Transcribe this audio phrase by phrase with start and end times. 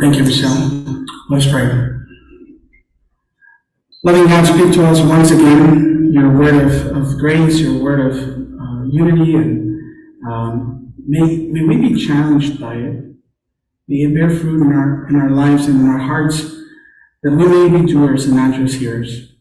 [0.00, 1.04] Thank you, Michelle.
[1.28, 1.64] Let's pray.
[4.04, 8.16] Loving God, speak to us once again your word of, of grace, your word of
[8.16, 9.80] uh, unity, and
[10.24, 13.04] um, may, may we be challenged by it.
[13.88, 16.42] May it bear fruit in our, in our lives and in our hearts,
[17.24, 19.32] that we may be doers and not just hearers.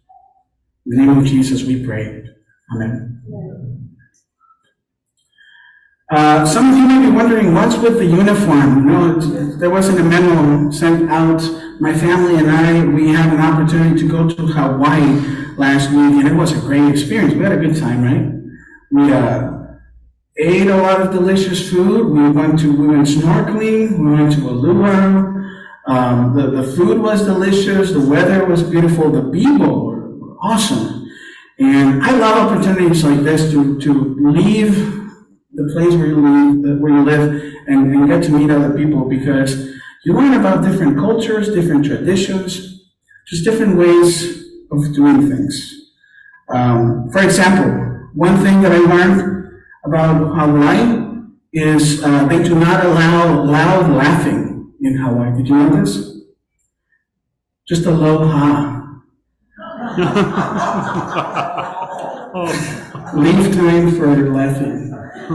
[0.87, 2.23] In the name of Jesus, we pray.
[2.73, 3.16] Amen.
[6.09, 8.87] Uh, some of you may be wondering what's with the uniform.
[8.87, 9.19] No,
[9.57, 11.41] there wasn't a memo sent out.
[11.81, 16.27] My family and I, we had an opportunity to go to Hawaii last week, and
[16.27, 17.33] it was a great experience.
[17.33, 18.31] We had a good time, right?
[18.89, 19.51] We uh,
[20.37, 22.07] ate a lot of delicious food.
[22.07, 23.99] We went to we went snorkeling.
[23.99, 25.33] We went to Ulua.
[25.87, 27.91] Um, the, the food was delicious.
[27.91, 29.11] The weather was beautiful.
[29.11, 31.09] The people were awesome.
[31.59, 35.06] And I love opportunities like this to, to leave
[35.53, 39.05] the place where you live, where you live and, and get to meet other people
[39.07, 42.85] because you learn about different cultures, different traditions,
[43.27, 45.73] just different ways of doing things.
[46.49, 47.69] Um, for example,
[48.13, 54.73] one thing that I learned about Hawaii is uh, they do not allow loud laughing
[54.81, 55.35] in Hawaii.
[55.37, 56.17] Did you know this?
[57.67, 58.73] Just a low ha.
[63.13, 64.96] Leave time for laughing.
[65.27, 65.33] but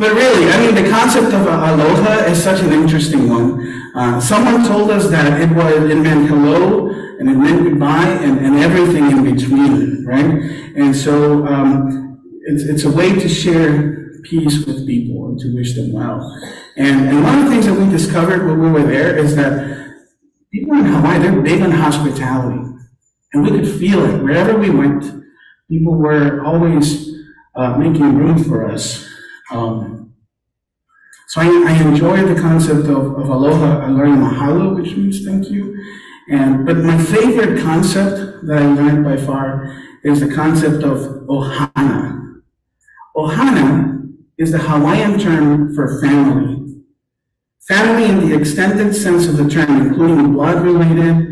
[0.00, 3.92] really, I mean, the concept of aloha is such an interesting one.
[3.94, 8.44] Uh, someone told us that it was it meant hello and it meant goodbye and,
[8.44, 10.42] and everything in between, right?
[10.76, 15.74] And so um, it's, it's a way to share peace with people and to wish
[15.76, 16.20] them well.
[16.76, 19.94] And, and one of the things that we discovered when we were there is that
[20.52, 22.60] people in Hawaii, they're big on hospitality.
[23.32, 25.23] And we could feel it wherever we went.
[25.68, 27.10] People were always
[27.56, 29.08] uh, making room for us.
[29.50, 30.14] Um,
[31.28, 33.80] so I, I enjoy the concept of, of aloha.
[33.80, 35.76] I learned mahalo, which means thank you.
[36.30, 42.42] And but my favorite concept that I learned by far is the concept of ohana.
[43.16, 46.82] Ohana is the Hawaiian term for family.
[47.66, 51.26] Family in the extended sense of the term, including blood-related,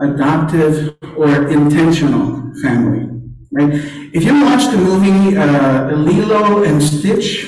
[0.00, 3.17] adoptive, or intentional family.
[3.50, 3.72] Right?
[4.12, 7.46] If you watched the movie uh, Lilo and Stitch,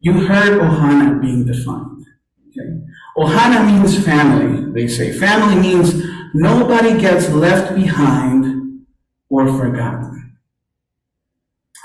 [0.00, 2.04] you heard Ohana being defined.
[2.48, 2.80] Okay?
[3.16, 5.12] Ohana means family, they say.
[5.12, 6.04] Family means
[6.34, 8.84] nobody gets left behind
[9.30, 10.36] or forgotten.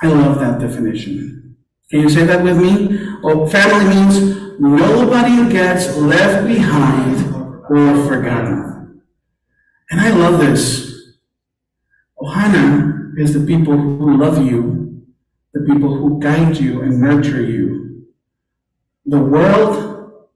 [0.02, 1.56] I love that definition.
[1.90, 3.00] Can you say that with me?
[3.24, 7.34] Oh, family means nobody gets left behind
[7.70, 9.02] or forgotten.
[9.90, 11.16] And I love this.
[12.20, 15.04] Ohana is the people who love you,
[15.54, 18.06] the people who guide you and nurture you.
[19.06, 20.28] The world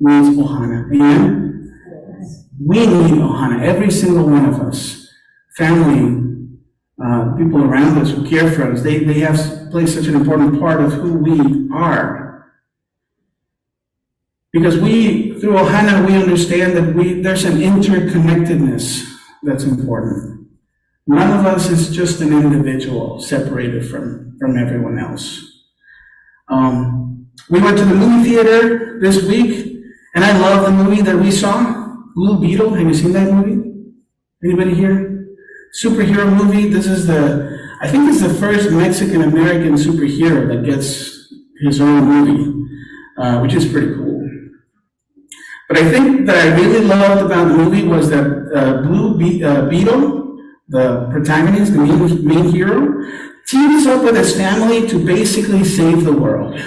[0.00, 0.92] needs Ohana.
[0.92, 1.72] Amen?
[2.64, 5.08] We need Ohana, every single one of us.
[5.56, 6.24] Family,
[7.02, 10.58] uh, people around us who care for us, they, they have play such an important
[10.58, 12.50] part of who we are.
[14.52, 19.06] Because we, through Ohana, we understand that we, there's an interconnectedness
[19.42, 20.45] that's important.
[21.06, 25.64] None of us is just an individual separated from, from everyone else.
[26.48, 29.82] Um, we went to the movie theater this week,
[30.14, 32.74] and I love the movie that we saw, Blue Beetle.
[32.74, 33.72] Have you seen that movie?
[34.44, 35.28] Anybody here?
[35.80, 36.68] Superhero movie.
[36.70, 42.04] This is the, I think it's the first Mexican American superhero that gets his own
[42.04, 42.68] movie,
[43.18, 44.28] uh, which is pretty cool.
[45.68, 49.42] But I think that I really loved about the movie was that uh, Blue Be-
[49.44, 50.25] uh, Beetle,
[50.68, 53.04] the protagonist, the main, main hero,
[53.46, 56.60] teams up with his family to basically save the world.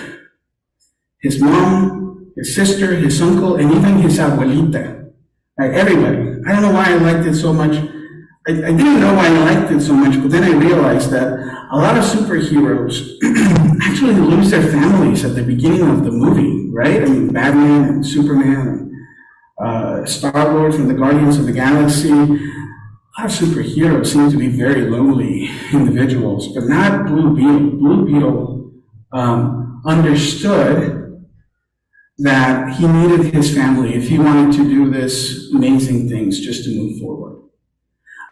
[1.21, 5.11] His mom, his sister, his uncle, and even his abuelita.
[5.57, 6.39] Like everybody.
[6.47, 7.75] I don't know why I liked it so much.
[8.47, 11.27] I, I didn't know why I liked it so much, but then I realized that
[11.71, 13.17] a lot of superheroes
[13.83, 17.03] actually lose their families at the beginning of the movie, right?
[17.03, 18.89] I mean, Batman and Superman
[19.61, 22.09] uh, Star-Lord from the Guardians of the Galaxy.
[23.19, 27.71] A lot of superheroes seem to be very lonely individuals, but not Blue Beetle.
[27.71, 28.71] Blue Beetle
[29.11, 31.27] um, understood
[32.19, 36.69] that he needed his family if he wanted to do this amazing things just to
[36.73, 37.41] move forward.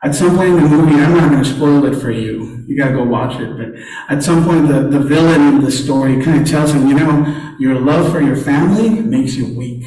[0.04, 2.64] At some point in the movie, I'm not going to spoil it for you.
[2.66, 3.58] You got to go watch it.
[3.58, 6.94] But at some point, the, the villain of the story kind of tells him, you
[6.94, 9.86] know, your love for your family makes you weak,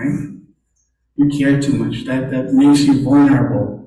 [0.00, 0.26] right?
[1.14, 2.04] you care too much.
[2.06, 3.79] That, that makes you vulnerable.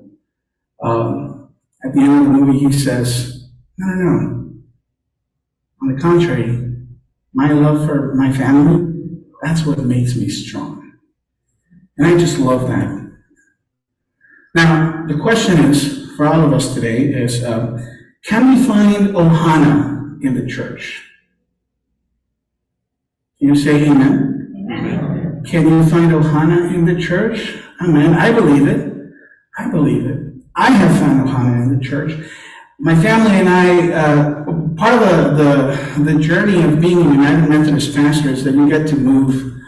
[0.82, 1.50] Um,
[1.84, 4.50] at the end of the movie, he says, No, no, no.
[5.82, 6.64] On the contrary,
[7.34, 8.92] my love for my family
[9.42, 10.92] That's what makes me strong.
[11.98, 13.04] And I just love that.
[14.54, 17.78] Now, the question is, for all of us today, is um,
[18.24, 21.02] can we find Ohana in the church?
[23.38, 24.66] Can you say amen?
[24.70, 25.44] amen?
[25.44, 27.58] Can you find Ohana in the church?
[27.82, 28.14] Amen.
[28.14, 28.92] I believe it.
[29.58, 30.33] I believe it.
[30.56, 32.12] I have found Ohana in the church.
[32.78, 34.44] My family and I, uh,
[34.76, 38.68] part of the, the, the journey of being a United Methodist pastor is that we
[38.68, 39.60] get to move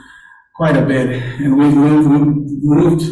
[0.55, 1.23] quite a bit.
[1.41, 2.09] And we've moved,
[2.63, 3.03] moved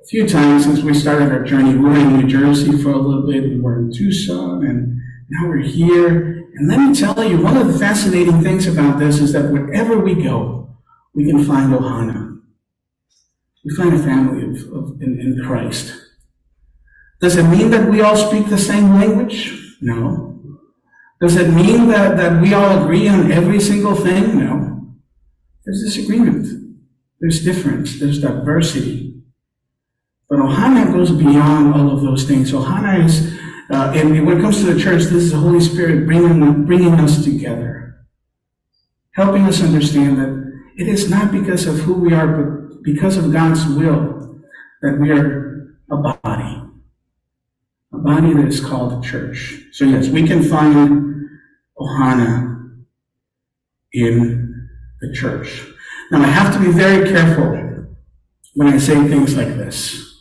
[0.00, 1.74] a few times since we started our journey.
[1.74, 5.00] We were in New Jersey for a little bit, we were in Tucson, and
[5.30, 6.46] now we're here.
[6.54, 9.98] And let me tell you, one of the fascinating things about this is that wherever
[9.98, 10.76] we go,
[11.14, 12.40] we can find Ohana.
[13.64, 15.94] We find a family of, of in, in Christ.
[17.22, 19.76] Does it mean that we all speak the same language?
[19.80, 20.58] No.
[21.20, 24.40] Does it mean that, that we all agree on every single thing?
[24.40, 24.96] No.
[25.64, 26.48] There's disagreement.
[27.20, 28.00] There's difference.
[28.00, 29.22] There's diversity.
[30.28, 32.50] But Ohana goes beyond all of those things.
[32.50, 33.32] Ohana is,
[33.70, 36.94] uh, and when it comes to the church, this is the Holy Spirit bringing, bringing
[36.94, 38.04] us together,
[39.12, 43.32] helping us understand that it is not because of who we are, but because of
[43.32, 44.40] God's will
[44.80, 46.62] that we are a body
[48.02, 49.60] body that is called the church.
[49.72, 51.28] So yes, we can find
[51.78, 52.84] Ohana
[53.92, 54.68] in
[55.00, 55.66] the church.
[56.10, 57.86] Now I have to be very careful
[58.54, 60.20] when I say things like this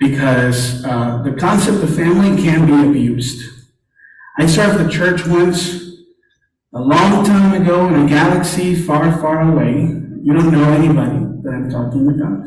[0.00, 3.42] because uh, the concept of family can be abused.
[4.38, 5.88] I served the church once
[6.74, 9.72] a long time ago in a galaxy far, far away.
[10.22, 12.44] You don't know anybody that I'm talking about.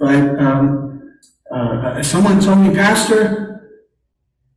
[0.00, 1.18] But um,
[1.54, 3.51] uh, someone told me, Pastor,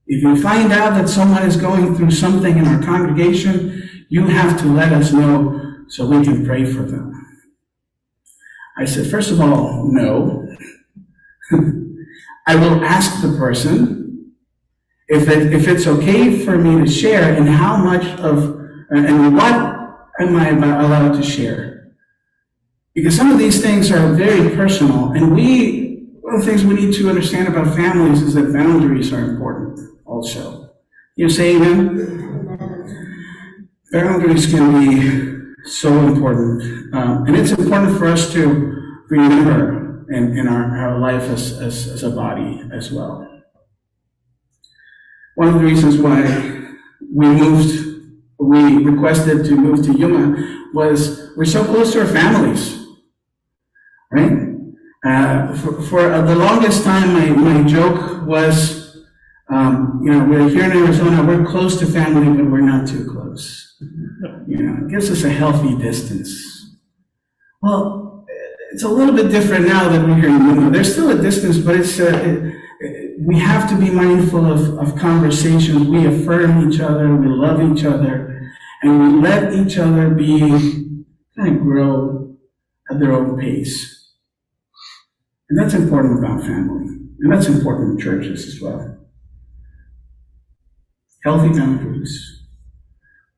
[0.07, 4.60] if you find out that someone is going through something in our congregation, you have
[4.62, 7.12] to let us know so we can pray for them.
[8.78, 10.48] I said, first of all, no.
[12.48, 14.34] I will ask the person
[15.07, 18.60] if, it, if it's okay for me to share and how much of,
[18.90, 19.54] and what
[20.19, 21.94] am I allowed to share.
[22.94, 26.75] Because some of these things are very personal, and we, one of the things we
[26.75, 30.69] need to understand about families is that boundaries are important also.
[31.15, 31.85] You say amen?
[33.91, 36.94] Boundaries can be so important.
[36.94, 38.44] Um, and it's important for us to
[39.09, 43.27] remember in, in our, our life as, as, as a body as well.
[45.35, 46.21] One of the reasons why
[47.13, 48.03] we moved,
[48.39, 52.85] we requested to move to Yuma was we're so close to our families,
[54.12, 54.45] right?
[55.06, 58.85] Uh, for, for the longest time, my, my joke was
[59.50, 63.09] um, you know, we're here in Arizona, we're close to family, but we're not too
[63.09, 63.75] close.
[64.47, 66.75] You know, it gives us a healthy distance.
[67.62, 68.25] Well,
[68.71, 70.71] it's a little bit different now that we're here in Yuma.
[70.71, 74.80] There's still a distance, but it's uh, it, it, we have to be mindful of,
[74.80, 75.88] of conversations.
[75.88, 78.51] We affirm each other, we love each other,
[78.81, 80.39] and we let each other be
[81.38, 82.36] kind of grow
[82.89, 84.13] at their own pace.
[85.50, 86.88] And that's important about family.
[87.19, 89.05] And that's important in churches as well
[91.25, 92.44] healthy boundaries,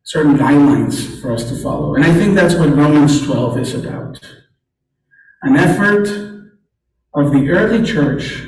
[0.04, 1.96] certain guidelines for us to follow.
[1.96, 4.20] And I think that's what Romans 12 is about.
[5.42, 6.08] An effort
[7.16, 8.44] of the early church,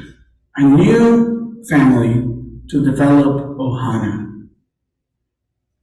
[0.58, 2.16] a new family
[2.70, 4.50] to develop Ohana.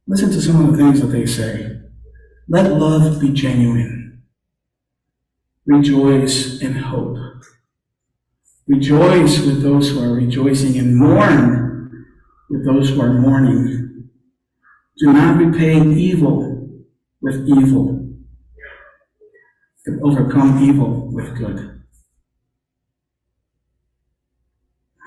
[0.05, 1.81] Listen to some of the things that they say.
[2.47, 4.21] Let love be genuine.
[5.65, 7.17] Rejoice in hope.
[8.67, 11.66] Rejoice with those who are rejoicing and mourn
[12.49, 14.09] with those who are mourning.
[14.97, 16.69] Do not repay evil
[17.21, 18.15] with evil,
[19.85, 21.83] but overcome evil with good.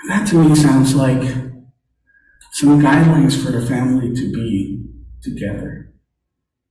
[0.08, 1.22] That to me sounds like
[2.52, 4.84] some guidelines for the family to be
[5.22, 5.92] together.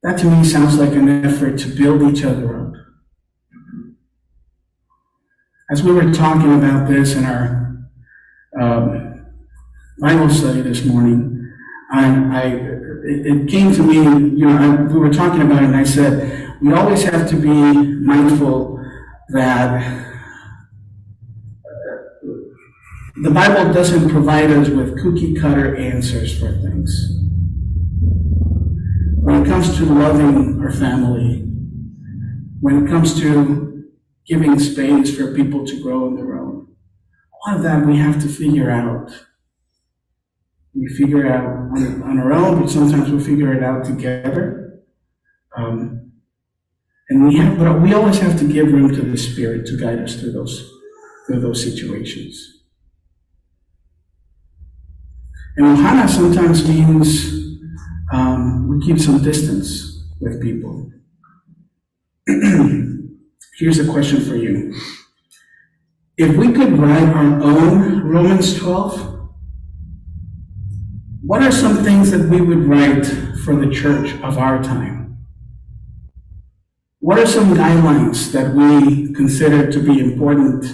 [0.03, 2.73] That to me sounds like an effort to build each other up.
[5.71, 7.87] As we were talking about this in our
[8.59, 9.08] um,
[9.99, 11.51] Bible study this morning,
[11.91, 12.45] I, I
[13.03, 16.55] it, came to me, you know, I, we were talking about it, and I said,
[16.61, 18.79] we always have to be mindful
[19.29, 20.07] that
[23.17, 27.17] the Bible doesn't provide us with cookie cutter answers for things.
[29.17, 31.41] When it comes to loving our family,
[32.61, 33.83] when it comes to
[34.25, 36.67] giving space for people to grow on their own,
[37.45, 39.11] all of that we have to figure out
[40.73, 44.81] we figure out on, on our own, but sometimes we figure it out together.
[45.55, 46.11] Um,
[47.09, 49.99] And we have, but we always have to give room to the Spirit to guide
[49.99, 50.71] us through those,
[51.25, 52.61] through those situations.
[55.57, 57.09] And ohana sometimes means
[58.13, 60.91] um, we keep some distance with people.
[63.57, 64.73] Here's a question for you.
[66.15, 69.18] If we could write our own Romans 12,
[71.21, 73.05] what are some things that we would write
[73.43, 75.17] for the church of our time?
[76.99, 80.65] What are some guidelines that we consider to be important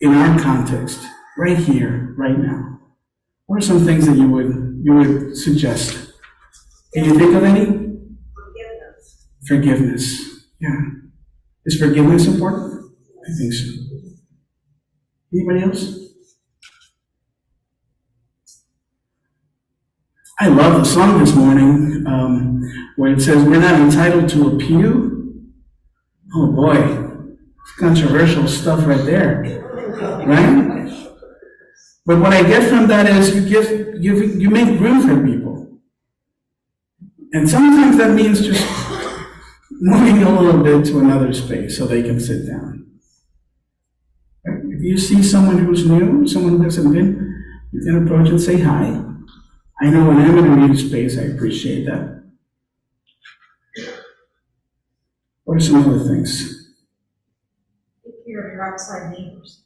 [0.00, 1.00] in our context,
[1.36, 2.80] right here, right now?
[3.46, 6.12] What are some things that you would you would suggest?
[6.94, 7.64] Can you think of any?
[8.34, 9.28] Forgiveness.
[9.46, 10.44] Forgiveness.
[10.60, 10.80] Yeah.
[11.64, 12.92] Is forgiveness important?
[13.28, 13.64] I think so.
[15.32, 16.07] Anybody else?
[20.40, 22.62] I love the song this morning um,
[22.94, 25.42] where it says, We're not entitled to a pew.
[26.32, 27.34] Oh boy,
[27.78, 29.42] controversial stuff right there,
[30.26, 30.68] right?
[32.06, 35.80] But what I get from that is you give, you, you make room for people.
[37.32, 38.64] And sometimes that means just
[39.72, 42.86] moving a little bit to another space so they can sit down.
[44.44, 48.60] If you see someone who's new, someone who hasn't been, you can approach and say
[48.60, 49.07] hi.
[49.80, 52.24] I know when I'm in a new space, I appreciate that.
[55.44, 56.74] What are some other things?
[58.04, 59.62] Take care of your outside neighbors.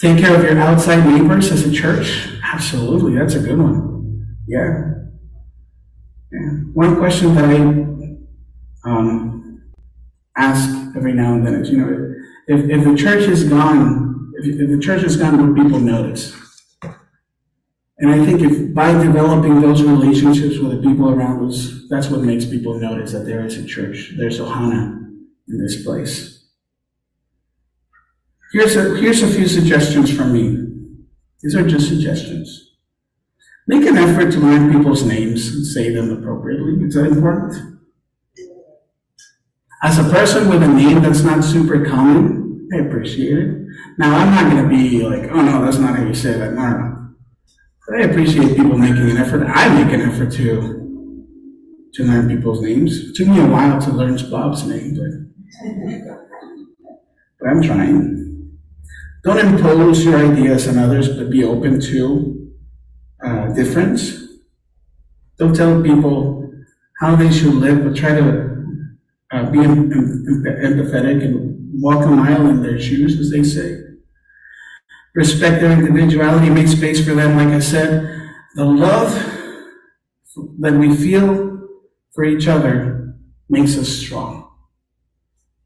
[0.00, 2.28] Take care of your outside neighbors as a church?
[2.42, 4.36] Absolutely, that's a good one.
[4.46, 4.92] Yeah.
[6.30, 6.50] Yeah.
[6.74, 7.56] One question that I
[8.88, 9.62] um,
[10.36, 12.14] ask every now and then is, you know,
[12.46, 16.43] if, if the church is gone, if, if the church is gone, will people notice?
[17.98, 22.22] And I think if by developing those relationships with the people around us, that's what
[22.22, 24.14] makes people notice that there is a church.
[24.16, 25.12] There's Ohana
[25.48, 26.44] in this place.
[28.52, 30.64] Here's a, here's a few suggestions from me.
[31.42, 32.72] These are just suggestions.
[33.66, 36.86] Make an effort to learn people's names and say them appropriately.
[36.86, 37.80] Is that important?
[39.82, 43.66] As a person with a name that's not super common, I appreciate it.
[43.98, 46.52] Now, I'm not going to be like, oh no, that's not how you say that.
[46.52, 46.93] No, no.
[47.92, 49.44] I appreciate people making an effort.
[49.46, 50.80] I make an effort to
[51.94, 52.98] to learn people's names.
[53.10, 55.12] It took me a while to learn Bob's name, but,
[57.40, 58.58] but I'm trying.
[59.22, 62.52] Don't impose your ideas on others, but be open to
[63.24, 64.22] uh, difference.
[65.38, 66.52] Don't tell people
[67.00, 68.76] how they should live, but try to
[69.32, 73.80] uh, be em- em- empathetic and walk a mile in their shoes, as they say
[75.14, 77.36] respect their individuality, make space for them.
[77.36, 79.12] Like I said, the love
[80.58, 81.68] that we feel
[82.12, 83.14] for each other
[83.48, 84.50] makes us strong.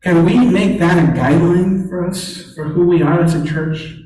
[0.02, 3.96] Can we make that a guideline for us, for who we are as a church?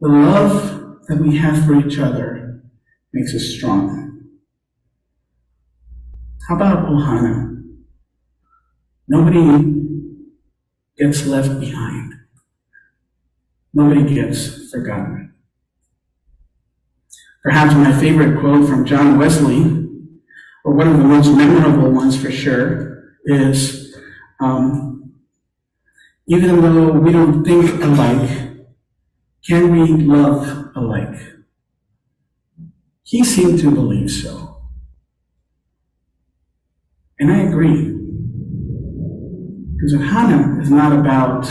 [0.00, 2.62] The love that we have for each other
[3.12, 4.28] makes us strong.
[6.48, 7.62] How about Ohana?
[9.08, 9.82] Nobody
[10.96, 12.14] gets left behind.
[13.74, 15.34] Nobody gets forgotten.
[17.42, 19.88] Perhaps my favorite quote from John Wesley,
[20.64, 23.96] or one of the most memorable ones for sure, is
[24.40, 25.12] um,
[26.26, 28.30] even though we don't think alike,
[29.46, 31.16] can we love alike?
[33.04, 34.56] He seemed to believe so.
[37.18, 37.98] And I agree.
[39.74, 41.46] Because Ohana is not about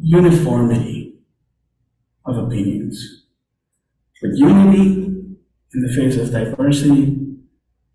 [0.00, 0.93] uniformity
[2.54, 3.24] opinions.
[4.22, 5.36] But unity
[5.74, 7.20] in the face of diversity,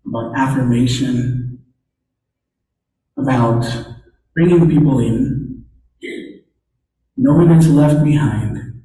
[0.06, 1.64] about affirmation,
[3.16, 3.64] about
[4.34, 5.64] bringing people in.
[7.16, 8.82] No one is left behind.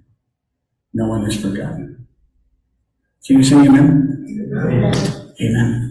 [0.93, 2.07] No one is forgotten.
[3.25, 4.25] Can you say amen?
[4.27, 5.33] Amen.
[5.41, 5.84] amen.